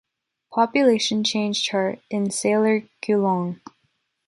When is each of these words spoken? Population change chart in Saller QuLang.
Population 0.51 1.23
change 1.23 1.61
chart 1.63 1.99
in 2.09 2.29
Saller 2.29 2.87
QuLang. 3.03 3.59